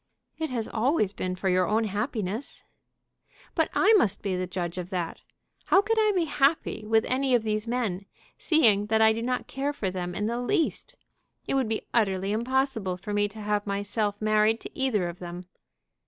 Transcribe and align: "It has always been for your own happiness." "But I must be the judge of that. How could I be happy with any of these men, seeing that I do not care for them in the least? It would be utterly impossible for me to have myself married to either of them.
"It 0.39 0.49
has 0.49 0.67
always 0.67 1.13
been 1.13 1.35
for 1.35 1.47
your 1.47 1.67
own 1.67 1.83
happiness." 1.83 2.63
"But 3.53 3.69
I 3.75 3.93
must 3.93 4.23
be 4.23 4.35
the 4.35 4.47
judge 4.47 4.79
of 4.79 4.89
that. 4.89 5.21
How 5.65 5.83
could 5.83 5.97
I 5.99 6.11
be 6.13 6.25
happy 6.25 6.83
with 6.87 7.05
any 7.05 7.35
of 7.35 7.43
these 7.43 7.67
men, 7.67 8.07
seeing 8.35 8.87
that 8.87 8.99
I 9.03 9.13
do 9.13 9.21
not 9.21 9.45
care 9.45 9.73
for 9.73 9.91
them 9.91 10.15
in 10.15 10.25
the 10.25 10.39
least? 10.39 10.95
It 11.45 11.53
would 11.53 11.69
be 11.69 11.85
utterly 11.93 12.31
impossible 12.31 12.97
for 12.97 13.13
me 13.13 13.27
to 13.27 13.41
have 13.41 13.67
myself 13.67 14.19
married 14.19 14.59
to 14.61 14.75
either 14.75 15.07
of 15.07 15.19
them. 15.19 15.45